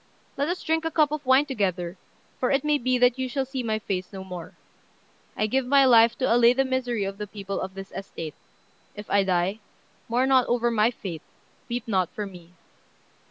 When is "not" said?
10.29-10.47, 11.87-12.09